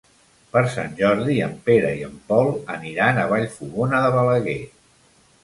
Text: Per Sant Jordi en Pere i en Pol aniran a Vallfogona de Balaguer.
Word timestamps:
Per 0.53 0.61
Sant 0.75 0.95
Jordi 1.01 1.35
en 1.47 1.53
Pere 1.67 1.91
i 1.99 2.01
en 2.07 2.15
Pol 2.31 2.49
aniran 2.77 3.21
a 3.21 3.27
Vallfogona 3.35 4.03
de 4.07 4.11
Balaguer. 4.19 4.59